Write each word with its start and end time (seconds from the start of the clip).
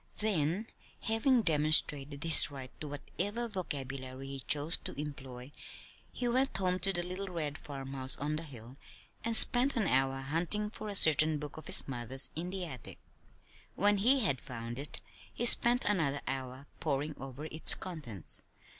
Then, 0.17 0.65
having 1.01 1.43
demonstrated 1.43 2.23
his 2.23 2.49
right 2.49 2.71
to 2.81 2.87
whatever 2.87 3.47
vocabulary 3.47 4.25
he 4.29 4.39
chose 4.39 4.75
to 4.77 4.99
employ, 4.99 5.51
he 6.11 6.27
went 6.27 6.57
home 6.57 6.79
to 6.79 6.91
the 6.91 7.03
little 7.03 7.27
red 7.27 7.55
farmhouse 7.55 8.17
on 8.17 8.35
the 8.35 8.41
hill 8.41 8.77
and 9.23 9.37
spent 9.37 9.75
an 9.75 9.85
hour 9.85 10.19
hunting 10.21 10.71
for 10.71 10.87
a 10.89 10.95
certain 10.95 11.37
book 11.37 11.55
of 11.55 11.67
his 11.67 11.87
mother's 11.87 12.31
in 12.35 12.49
the 12.49 12.65
attic. 12.65 12.97
When 13.75 13.97
he 13.97 14.21
had 14.21 14.41
found 14.41 14.79
it 14.79 15.01
he 15.31 15.45
spent 15.45 15.85
another 15.85 16.21
hour 16.27 16.65
poring 16.79 17.13
over 17.19 17.45
its 17.51 17.75
contents. 17.75 18.41